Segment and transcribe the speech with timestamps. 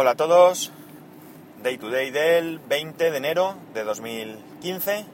[0.00, 0.70] Hola a todos,
[1.60, 5.04] Day to Day del 20 de enero de 2015,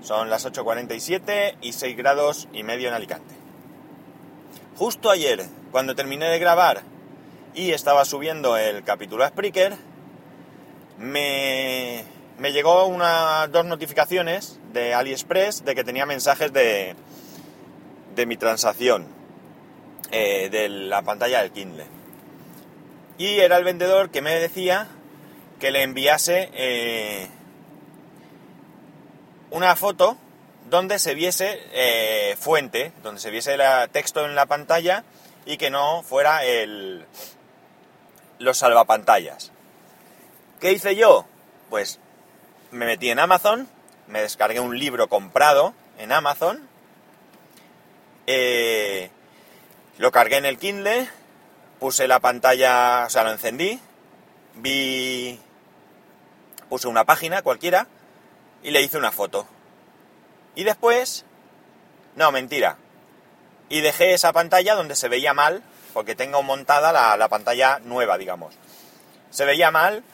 [0.00, 3.34] son las 8.47 y 6 grados y medio en Alicante.
[4.76, 6.82] Justo ayer, cuando terminé de grabar
[7.52, 9.76] y estaba subiendo el capítulo a Spreaker,
[10.98, 12.04] me,
[12.38, 16.94] me llegó unas dos notificaciones de AliExpress de que tenía mensajes de,
[18.14, 19.04] de mi transacción
[20.12, 22.01] eh, de la pantalla del Kindle.
[23.18, 24.88] Y era el vendedor que me decía
[25.60, 27.28] que le enviase eh,
[29.50, 30.16] una foto
[30.68, 35.04] donde se viese eh, fuente, donde se viese el texto en la pantalla
[35.44, 37.04] y que no fuera el,
[38.38, 39.52] los salvapantallas.
[40.60, 41.26] ¿Qué hice yo?
[41.70, 41.98] Pues
[42.70, 43.68] me metí en Amazon,
[44.06, 46.66] me descargué un libro comprado en Amazon,
[48.26, 49.10] eh,
[49.98, 51.08] lo cargué en el Kindle,
[51.82, 53.76] puse la pantalla, o sea, lo encendí,
[54.54, 55.36] vi,
[56.68, 57.88] puse una página cualquiera
[58.62, 59.48] y le hice una foto.
[60.54, 61.24] Y después,
[62.14, 62.76] no, mentira,
[63.68, 68.16] y dejé esa pantalla donde se veía mal, porque tengo montada la, la pantalla nueva,
[68.16, 68.54] digamos.
[69.30, 70.04] Se veía mal,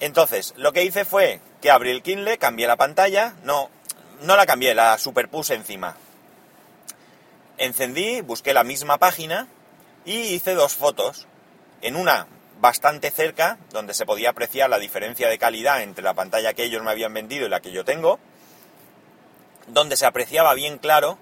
[0.00, 3.68] entonces lo que hice fue que abrí el Kindle, cambié la pantalla, no,
[4.22, 5.98] no la cambié, la superpuse encima.
[7.58, 9.48] Encendí, busqué la misma página
[10.04, 11.26] y hice dos fotos.
[11.80, 12.26] En una
[12.60, 16.82] bastante cerca, donde se podía apreciar la diferencia de calidad entre la pantalla que ellos
[16.82, 18.18] me habían vendido y la que yo tengo,
[19.66, 21.18] donde se apreciaba bien claro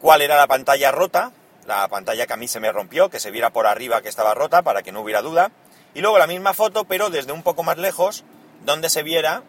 [0.00, 1.32] cuál era la pantalla rota,
[1.66, 4.34] la pantalla que a mí se me rompió, que se viera por arriba que estaba
[4.34, 5.50] rota para que no hubiera duda,
[5.94, 8.24] y luego la misma foto, pero desde un poco más lejos,
[8.64, 9.42] donde se viera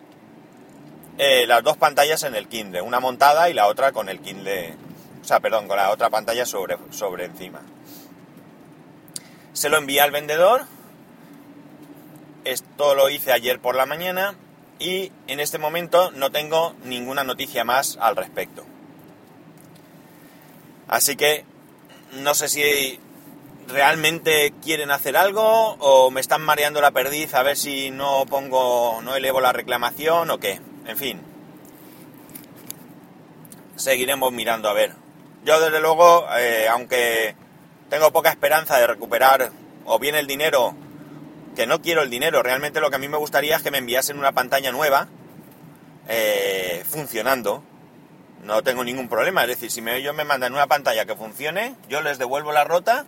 [1.18, 4.76] eh, las dos pantallas en el Kindle, una montada y la otra con el Kindle,
[5.22, 7.62] o sea, perdón, con la otra pantalla sobre, sobre encima.
[9.54, 10.66] Se lo envié al vendedor,
[12.44, 14.36] esto lo hice ayer por la mañana
[14.80, 18.66] y en este momento no tengo ninguna noticia más al respecto.
[20.88, 21.46] Así que
[22.14, 23.00] no sé si
[23.68, 29.02] realmente quieren hacer algo o me están mareando la perdiz a ver si no pongo,
[29.02, 30.60] no elevo la reclamación o qué.
[30.86, 31.22] En fin.
[33.76, 34.94] Seguiremos mirando a ver.
[35.46, 37.36] Yo desde luego, eh, aunque
[37.90, 39.52] tengo poca esperanza de recuperar
[39.86, 40.76] o bien el dinero,
[41.56, 43.78] que no quiero el dinero, realmente lo que a mí me gustaría es que me
[43.78, 45.08] enviasen una pantalla nueva
[46.08, 47.64] eh, funcionando.
[48.44, 51.76] No tengo ningún problema, es decir, si me, ellos me mandan una pantalla que funcione,
[51.88, 53.06] yo les devuelvo la rota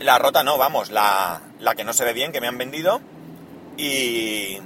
[0.00, 3.00] la rota no, vamos, la, la que no se ve bien, que me han vendido.
[3.76, 4.58] Y,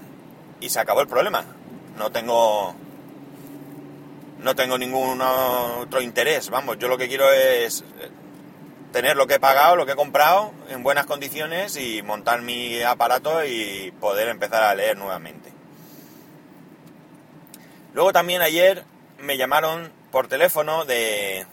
[0.60, 1.44] y se acabó el problema.
[1.98, 2.74] No tengo.
[4.44, 6.50] No tengo ningún otro interés.
[6.50, 7.82] Vamos, yo lo que quiero es
[8.92, 12.82] tener lo que he pagado, lo que he comprado en buenas condiciones y montar mi
[12.82, 15.50] aparato y poder empezar a leer nuevamente.
[17.94, 18.84] Luego también ayer
[19.18, 21.46] me llamaron por teléfono de...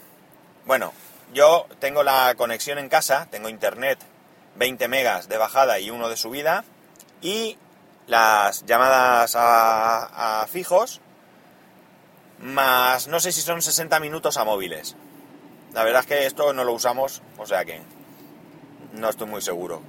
[0.66, 0.92] Bueno,
[1.34, 4.00] yo tengo la conexión en casa, tengo internet
[4.58, 6.66] 20 megas de bajada y uno de subida
[7.22, 7.58] y
[8.08, 11.00] las llamadas a, fijos
[12.42, 14.96] más no sé si son 60 minutos a móviles.
[15.74, 17.82] La verdad es que esto no lo usamos, o sea que
[18.94, 19.82] no estoy muy seguro.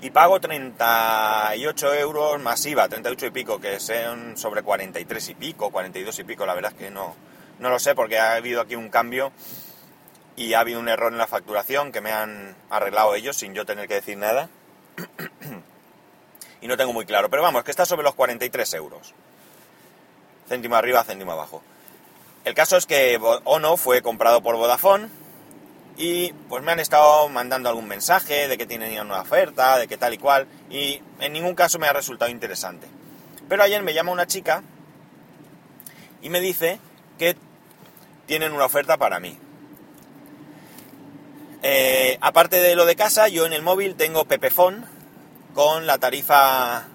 [0.00, 6.18] Y pago 38 euros masiva, 38 y pico, que son sobre 43 y pico, 42
[6.18, 7.16] y pico, la verdad es que no,
[7.58, 9.32] no lo sé porque ha habido aquí un cambio
[10.36, 13.64] y ha habido un error en la facturación que me han arreglado ellos sin yo
[13.64, 14.48] tener que decir nada.
[16.60, 19.14] y no tengo muy claro, pero vamos, que está sobre los 43 euros.
[20.48, 21.62] Céntimo arriba, céntimo abajo.
[22.44, 25.08] El caso es que Ono fue comprado por Vodafone
[25.96, 29.96] y pues me han estado mandando algún mensaje de que tienen una oferta, de que
[29.96, 32.86] tal y cual, y en ningún caso me ha resultado interesante.
[33.48, 34.62] Pero ayer me llama una chica
[36.20, 36.78] y me dice
[37.18, 37.36] que
[38.26, 39.38] tienen una oferta para mí.
[41.62, 44.84] Eh, aparte de lo de casa, yo en el móvil tengo Pepefon
[45.54, 46.88] con la tarifa,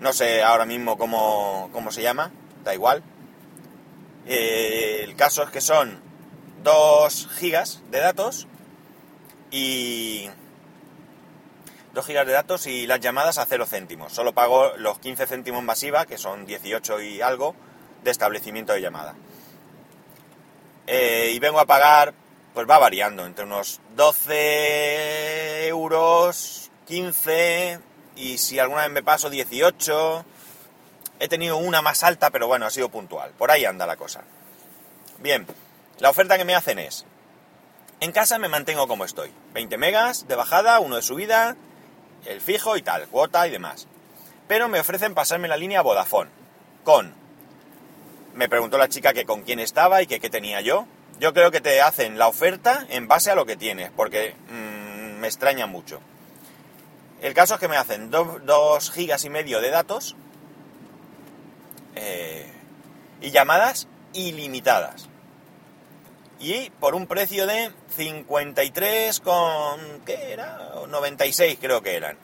[0.00, 2.32] no sé ahora mismo cómo, se llama,
[2.64, 3.02] da igual.
[4.26, 6.00] Eh, el caso es que son
[6.62, 8.46] 2 gigas de datos
[9.50, 10.28] y
[11.94, 14.12] 2 gigas de datos y las llamadas a 0 céntimos.
[14.12, 17.54] Solo pago los 15 céntimos masiva, que son 18 y algo,
[18.04, 19.14] de establecimiento de llamada.
[20.86, 22.14] Eh, y vengo a pagar
[22.58, 27.78] pues va variando entre unos 12 euros, 15
[28.16, 30.24] y si alguna vez me paso 18.
[31.20, 33.32] He tenido una más alta, pero bueno, ha sido puntual.
[33.32, 34.22] Por ahí anda la cosa.
[35.18, 35.46] Bien,
[35.98, 37.04] la oferta que me hacen es
[38.00, 39.32] En casa me mantengo como estoy.
[39.54, 41.56] 20 megas de bajada, uno de subida,
[42.26, 43.88] el fijo y tal, cuota y demás.
[44.46, 46.30] Pero me ofrecen pasarme la línea Vodafone.
[46.84, 47.12] Con...
[48.34, 50.86] Me preguntó la chica que con quién estaba y que qué tenía yo.
[51.18, 55.18] Yo creo que te hacen la oferta en base a lo que tienes, porque mmm,
[55.18, 56.00] me extraña mucho.
[57.20, 60.14] El caso es que me hacen 2 gigas y medio de datos
[61.98, 62.46] eh,
[63.20, 65.08] y llamadas ilimitadas
[66.40, 70.02] y por un precio de 53 con...
[70.06, 70.72] ¿qué era?
[70.88, 72.16] 96 creo que eran.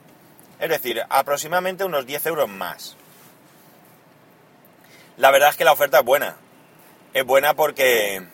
[0.61, 2.97] Es decir, aproximadamente unos 10 euros más.
[5.17, 6.37] La verdad es que la oferta es buena.
[7.13, 8.27] Es buena porque...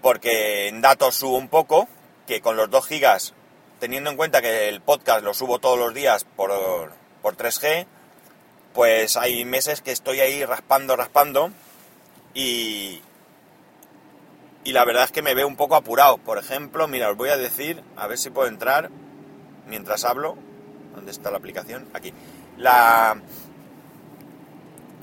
[0.00, 1.88] Porque en datos subo un poco,
[2.28, 3.34] que con los 2 gigas,
[3.80, 6.92] teniendo en cuenta que el podcast lo subo todos los días por,
[7.22, 7.86] por 3G,
[8.76, 11.50] pues hay meses que estoy ahí raspando, raspando
[12.34, 13.00] y,
[14.64, 16.18] y la verdad es que me veo un poco apurado.
[16.18, 18.90] Por ejemplo, mira, os voy a decir, a ver si puedo entrar
[19.66, 20.36] mientras hablo.
[20.94, 21.88] ¿Dónde está la aplicación?
[21.94, 22.12] Aquí.
[22.58, 23.18] La...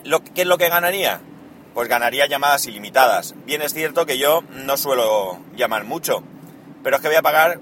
[0.04, 1.20] Lo, ¿Qué es lo que ganaría?
[1.74, 3.34] Pues ganaría llamadas ilimitadas.
[3.48, 6.22] Bien es cierto que yo no suelo llamar mucho,
[6.84, 7.60] pero es que voy a pagar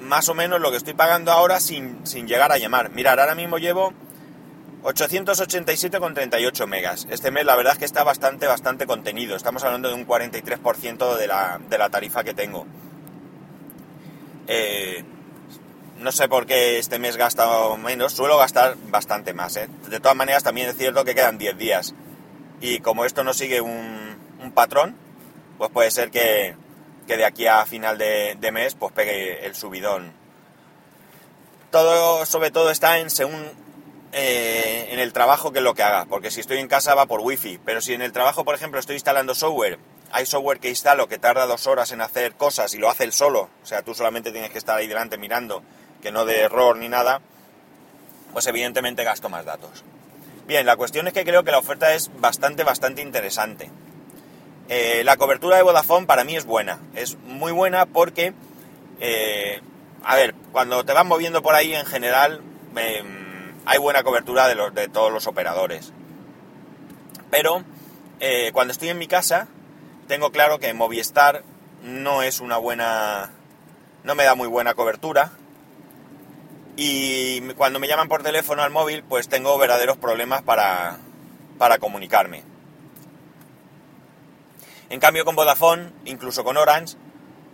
[0.00, 2.90] más o menos lo que estoy pagando ahora sin, sin llegar a llamar.
[2.90, 3.92] Mirad, ahora mismo llevo
[4.82, 7.06] 887,38 megas.
[7.10, 9.36] Este mes la verdad es que está bastante, bastante contenido.
[9.36, 12.66] Estamos hablando de un 43% de la, de la tarifa que tengo.
[14.46, 15.04] Eh,
[15.98, 19.56] no sé por qué este mes gasta menos, suelo gastar bastante más.
[19.56, 19.68] ¿eh?
[19.88, 21.94] De todas maneras, también es cierto que quedan 10 días.
[22.60, 23.98] Y como esto no sigue un,
[24.54, 24.96] patrón,
[25.58, 26.56] pues puede ser que,
[27.06, 30.12] que, de aquí a final de, de mes pues pegue el subidón.
[31.70, 33.44] Todo, sobre todo, está en según
[34.12, 34.57] eh,
[34.98, 37.20] en el trabajo que es lo que haga, porque si estoy en casa va por
[37.20, 39.78] wifi, pero si en el trabajo, por ejemplo, estoy instalando software,
[40.10, 43.12] hay software que instalo que tarda dos horas en hacer cosas y lo hace él
[43.12, 45.62] solo, o sea, tú solamente tienes que estar ahí delante mirando,
[46.02, 47.20] que no de error ni nada,
[48.32, 49.84] pues evidentemente gasto más datos.
[50.48, 53.70] Bien, la cuestión es que creo que la oferta es bastante, bastante interesante.
[54.68, 58.32] Eh, la cobertura de Vodafone para mí es buena, es muy buena porque,
[58.98, 59.60] eh,
[60.02, 62.40] a ver, cuando te vas moviendo por ahí en general,
[63.68, 65.92] hay buena cobertura de, los, de todos los operadores.
[67.30, 67.64] Pero
[68.18, 69.46] eh, cuando estoy en mi casa,
[70.06, 71.44] tengo claro que Movistar
[71.82, 73.30] no es una buena...
[74.04, 75.32] no me da muy buena cobertura.
[76.76, 80.96] Y cuando me llaman por teléfono al móvil, pues tengo verdaderos problemas para,
[81.58, 82.44] para comunicarme.
[84.88, 86.96] En cambio con Vodafone, incluso con Orange,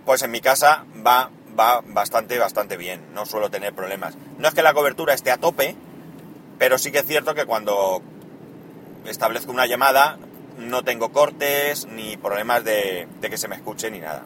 [0.07, 3.13] pues en mi casa va, va bastante, bastante bien.
[3.15, 4.17] No suelo tener problemas.
[4.39, 5.75] No es que la cobertura esté a tope,
[6.65, 8.01] pero sí que es cierto que cuando
[9.05, 10.17] establezco una llamada
[10.57, 14.23] no tengo cortes ni problemas de, que se me escuche ni nada.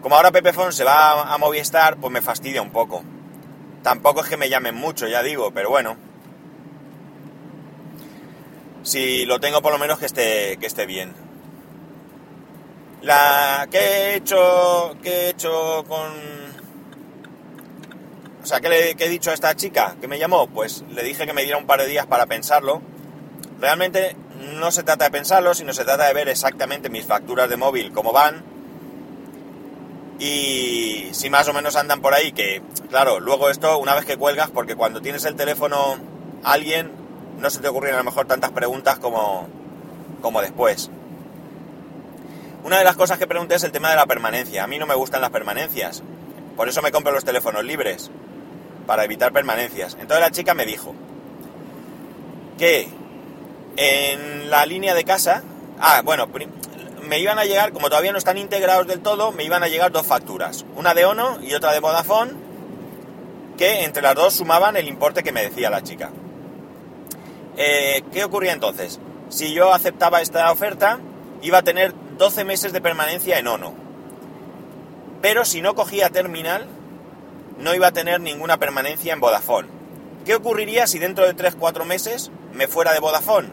[0.00, 3.02] Como ahora Pepefon se va a Movistar, pues me fastidia un poco.
[3.82, 5.96] Tampoco es que me llamen mucho, ya digo, pero bueno.
[8.84, 11.14] Si lo tengo por lo menos que esté, que esté bien.
[13.02, 16.12] La que he hecho, que he hecho con
[18.48, 20.46] sea, ¿qué he dicho a esta chica que me llamó?
[20.46, 22.80] Pues le dije que me diera un par de días para pensarlo.
[23.60, 24.16] Realmente
[24.54, 27.92] no se trata de pensarlo, sino se trata de ver exactamente mis facturas de móvil,
[27.92, 28.42] cómo van.
[30.18, 34.16] Y si más o menos andan por ahí, que claro, luego esto, una vez que
[34.16, 35.98] cuelgas, porque cuando tienes el teléfono
[36.42, 36.90] a alguien,
[37.38, 39.46] no se te ocurren a lo mejor tantas preguntas como,
[40.22, 40.90] como después.
[42.64, 44.64] Una de las cosas que pregunté es el tema de la permanencia.
[44.64, 46.02] A mí no me gustan las permanencias.
[46.56, 48.10] Por eso me compro los teléfonos libres
[48.88, 49.98] para evitar permanencias.
[50.00, 50.94] Entonces la chica me dijo
[52.56, 52.88] que
[53.76, 55.44] en la línea de casa,
[55.78, 56.26] ah, bueno,
[57.06, 59.92] me iban a llegar, como todavía no están integrados del todo, me iban a llegar
[59.92, 62.32] dos facturas, una de Ono y otra de Vodafone,
[63.58, 66.10] que entre las dos sumaban el importe que me decía la chica.
[67.58, 69.00] Eh, ¿Qué ocurría entonces?
[69.28, 70.98] Si yo aceptaba esta oferta,
[71.42, 73.74] iba a tener 12 meses de permanencia en Ono.
[75.20, 76.66] Pero si no cogía terminal,
[77.58, 79.68] no iba a tener ninguna permanencia en Vodafone.
[80.24, 83.48] ¿Qué ocurriría si dentro de 3-4 meses me fuera de Vodafone?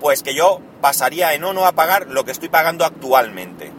[0.00, 3.72] Pues que yo pasaría en ONO a pagar lo que estoy pagando actualmente.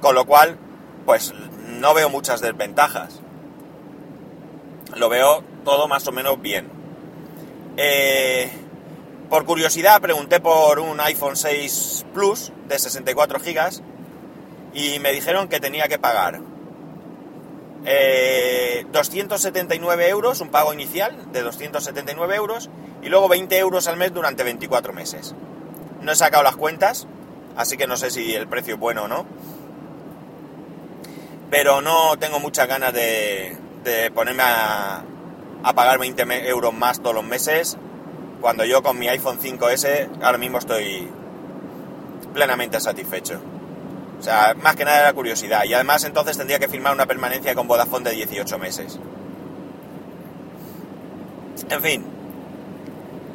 [0.00, 0.58] Con lo cual,
[1.06, 1.32] pues
[1.80, 3.20] no veo muchas desventajas.
[4.96, 6.68] Lo veo todo más o menos bien.
[7.76, 8.50] Eh,
[9.30, 13.82] por curiosidad pregunté por un iPhone 6 Plus de 64 GB
[14.74, 16.40] y me dijeron que tenía que pagar
[17.84, 22.70] 279 eh, euros, un pago inicial de 279 euros
[23.02, 25.34] y luego 20 euros al mes durante 24 meses.
[26.00, 27.06] No he sacado las cuentas,
[27.56, 29.26] así que no sé si el precio es bueno o no.
[31.50, 33.56] pero no tengo muchas ganas de,
[34.12, 35.04] ponerme a,
[35.62, 37.76] a pagar 20 me- euros más todos los meses,
[38.40, 41.08] cuando yo con mi iPhone 5S ahora mismo estoy
[42.32, 43.40] plenamente satisfecho.
[44.24, 45.64] O sea, más que nada era curiosidad.
[45.64, 48.98] Y además entonces tendría que firmar una permanencia con Vodafone de 18 meses.
[51.68, 52.06] En fin,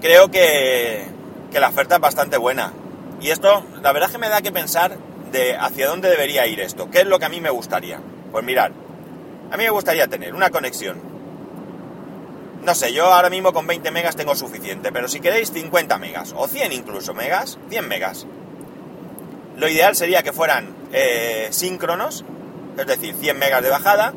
[0.01, 1.05] creo que,
[1.51, 2.74] que la oferta es bastante buena.
[3.22, 4.98] Y esto, la verdad es que me da que pensar
[5.31, 6.89] de hacia dónde debería ir esto.
[6.89, 8.01] ¿Qué es lo que a mí me gustaría?
[8.31, 8.72] Pues mirar,
[9.51, 11.00] a mí me gustaría tener una conexión.
[12.63, 16.34] No sé, yo ahora mismo con 20 megas tengo suficiente, pero si queréis 50 megas,
[16.36, 18.25] o 100 incluso megas, 100 megas.
[19.60, 22.24] Lo ideal sería que fueran eh, síncronos,
[22.78, 24.13] es decir, 100 megas de bajada,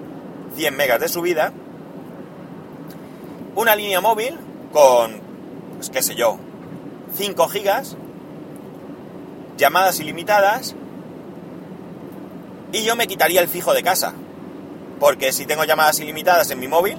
[0.54, 1.52] 100 megas de subida,
[3.56, 4.38] una línea móvil
[4.72, 5.20] con,
[5.74, 6.38] pues qué sé yo,
[7.16, 7.96] 5 gigas,
[9.56, 10.76] llamadas ilimitadas,
[12.70, 14.14] y yo me quitaría el fijo de casa,
[15.00, 16.98] porque si tengo llamadas ilimitadas en mi móvil,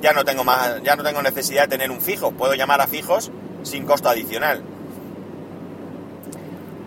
[0.00, 2.86] ya no tengo más, ya no tengo necesidad de tener un fijo, puedo llamar a
[2.86, 3.30] fijos
[3.64, 4.64] sin costo adicional.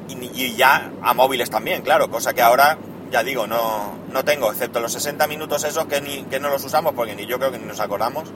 [0.10, 2.78] Y, ya a móviles también, claro, cosa que ahora,
[3.12, 6.64] ya digo, no, no tengo, excepto los 60 minutos esos que, ni, que no los
[6.66, 8.30] usamos porque ni yo creo que ni nos acordamos.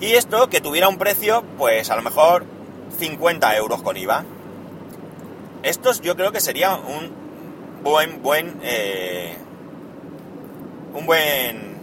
[0.00, 2.44] Y esto que tuviera un precio, pues a lo mejor
[2.98, 4.24] 50 euros con IVA.
[5.62, 7.12] Estos yo creo que sería un
[7.82, 9.36] buen, buen, eh,
[10.94, 11.78] un buen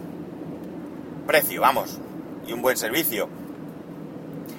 [1.26, 2.00] precio, vamos,
[2.46, 3.28] y un buen servicio.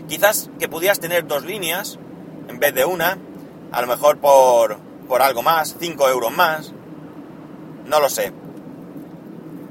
[0.07, 1.99] Quizás que pudieras tener dos líneas
[2.47, 3.17] en vez de una,
[3.71, 6.73] a lo mejor por, por algo más, 5 euros más,
[7.85, 8.31] no lo sé.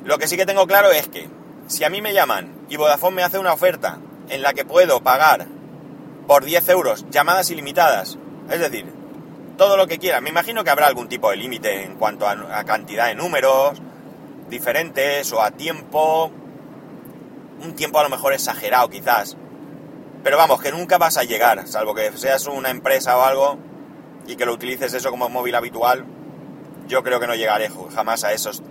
[0.04, 1.28] Lo que sí que tengo claro es que
[1.66, 5.02] si a mí me llaman y Vodafone me hace una oferta en la que puedo
[5.02, 5.46] pagar
[6.26, 8.18] por 10 euros llamadas ilimitadas,
[8.50, 8.92] es decir,
[9.56, 12.32] todo lo que quiera, me imagino que habrá algún tipo de límite en cuanto a,
[12.58, 13.80] a cantidad de números
[14.48, 16.30] diferentes o a tiempo,
[17.62, 19.36] un tiempo a lo mejor exagerado quizás,
[20.22, 23.58] pero vamos, que nunca vas a llegar, salvo que seas una empresa o algo
[24.28, 26.04] y que lo utilices eso como móvil habitual,
[26.86, 28.62] yo creo que no llegaré jamás a esos.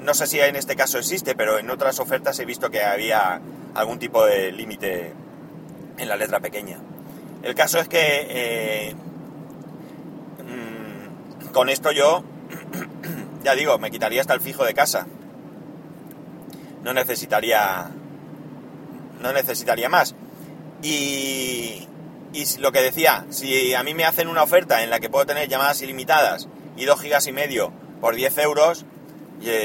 [0.00, 3.40] No sé si en este caso existe, pero en otras ofertas he visto que había
[3.74, 5.12] algún tipo de límite
[5.98, 6.78] en la letra pequeña.
[7.42, 8.94] El caso es que eh,
[10.38, 12.22] mmm, con esto yo,
[13.44, 15.06] ya digo, me quitaría hasta el fijo de casa.
[16.84, 17.90] No necesitaría,
[19.20, 20.14] no necesitaría más.
[20.80, 21.88] Y,
[22.32, 25.26] y lo que decía, si a mí me hacen una oferta en la que puedo
[25.26, 28.84] tener llamadas ilimitadas y 2 gigas y medio por 10 euros,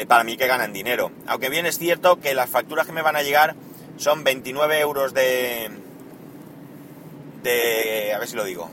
[0.07, 1.11] para mí que ganan dinero.
[1.27, 3.55] Aunque bien es cierto que las facturas que me van a llegar
[3.97, 5.69] son 29 euros de...
[7.43, 8.13] de...
[8.13, 8.69] a ver si lo digo.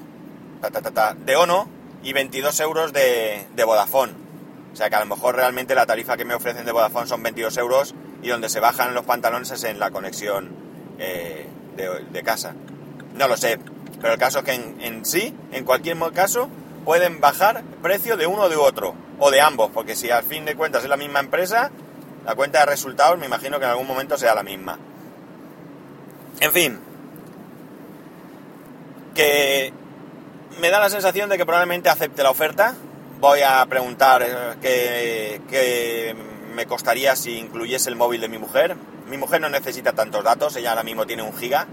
[1.24, 1.68] De ONO
[2.02, 4.12] y 22 euros de, de Vodafone.
[4.72, 7.22] O sea que a lo mejor realmente la tarifa que me ofrecen de Vodafone son
[7.22, 10.50] 22 euros y donde se bajan los pantalones es en la conexión
[10.98, 12.54] eh, de, casa.
[13.14, 13.58] No lo sé,
[14.00, 16.48] pero el caso es que en, sí, en cualquier caso,
[16.84, 20.44] pueden bajar precio de uno o de otro, o de ambos, porque si al fin
[20.44, 21.70] de cuentas es la misma empresa,
[22.24, 24.78] la cuenta de resultados me imagino que en algún momento sea la misma.
[26.40, 26.80] En fin,
[29.14, 29.72] que
[30.60, 32.74] me da la sensación de que probablemente acepte la oferta.
[33.20, 36.16] Voy a preguntar qué, qué
[36.54, 38.76] me costaría si incluyese el móvil de mi mujer.
[39.08, 41.66] Mi mujer no necesita tantos datos, ella ahora mismo tiene un giga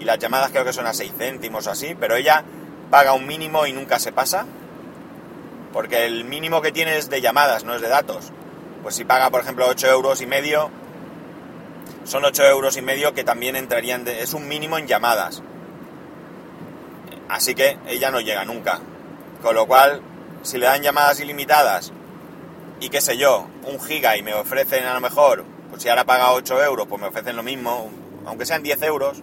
[0.00, 2.44] y las llamadas creo que son a 6 céntimos o así, pero ella
[2.90, 4.46] paga un mínimo y nunca se pasa,
[5.72, 8.32] porque el mínimo que tiene es de llamadas, no es de datos.
[8.82, 10.70] Pues si paga, por ejemplo, 8 euros y medio,
[12.04, 15.42] son 8 euros y medio que también entrarían, de, es un mínimo en llamadas.
[17.28, 18.80] Así que ella no llega nunca.
[19.42, 20.00] Con lo cual,
[20.42, 21.92] si le dan llamadas ilimitadas
[22.80, 26.04] y qué sé yo, un giga y me ofrecen a lo mejor, pues si ahora
[26.04, 27.90] paga 8 euros, pues me ofrecen lo mismo,
[28.26, 29.22] aunque sean 10 euros,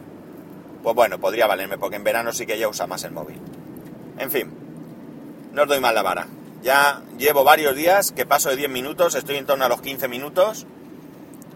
[0.83, 3.39] pues bueno, podría valerme, porque en verano sí que ella usa más el móvil.
[4.17, 4.51] En fin,
[5.53, 6.27] no os doy mal la vara.
[6.63, 10.07] Ya llevo varios días que paso de 10 minutos, estoy en torno a los 15
[10.07, 10.67] minutos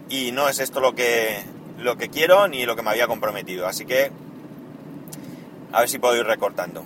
[0.08, 1.44] y no es esto lo que,
[1.78, 3.66] lo que quiero ni lo que me había comprometido.
[3.66, 4.10] Así que
[5.72, 6.84] a ver si puedo ir recortando.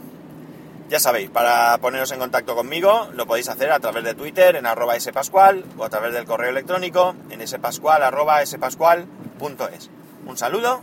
[0.88, 4.66] Ya sabéis, para poneros en contacto conmigo lo podéis hacer a través de Twitter en
[4.66, 9.90] arroba spascual o a través del correo electrónico en spascual arroba spascual.es.
[10.26, 10.82] Un saludo